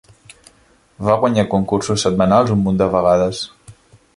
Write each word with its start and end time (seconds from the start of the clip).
Va 1.09 1.17
guanyar 1.23 1.45
concursos 1.51 2.07
setmanals 2.07 2.55
un 2.57 2.65
munt 2.65 2.81
de 2.81 2.89
vegades. 2.97 3.45